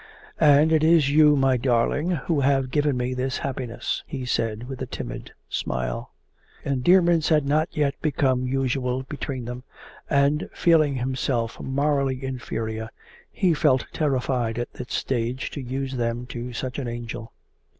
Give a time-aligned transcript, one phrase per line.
[0.39, 4.81] And it is you, my darling, who have given me this happiness,' he said with
[4.81, 6.09] a timid smile.
[6.65, 9.61] Endearments had not yet become usual between them,
[10.09, 12.89] and feeling himself morally inferior
[13.29, 17.31] he felt terrified at this stage to use them to such an angel.